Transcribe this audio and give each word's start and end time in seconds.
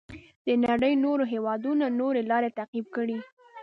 د 0.47 0.49
نړۍ 0.65 0.93
نورو 1.05 1.23
هېوادونو 1.33 1.85
نورې 1.99 2.21
لارې 2.31 2.55
تعقیب 2.57 2.85
کړې. 2.95 3.17